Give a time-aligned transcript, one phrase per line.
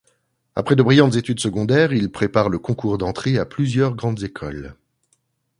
[0.55, 4.75] Après de brillantes études secondaires, il prépare le concours d'entrée à plusieurs grandes écoles.